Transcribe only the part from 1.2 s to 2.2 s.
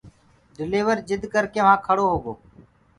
ڪرڪي وهآنٚ کڙو